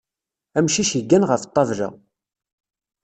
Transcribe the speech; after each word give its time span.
Amcic 0.57 0.91
yeggan 0.93 1.27
ɣef 1.29 1.41
ṭṭabla. 1.49 1.89